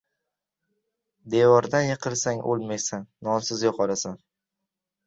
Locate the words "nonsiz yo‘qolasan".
3.31-4.21